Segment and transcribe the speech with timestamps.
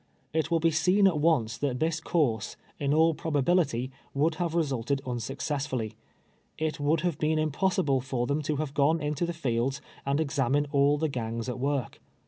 [0.33, 4.55] It Avill he seen at once that tliis course, in all proh ahility, would have
[4.55, 5.93] resulted unsuccessfully.
[6.57, 10.65] It would have been impossible fur them to have gone into tlie fields and examine
[10.71, 11.99] all the gangs at v.'ork.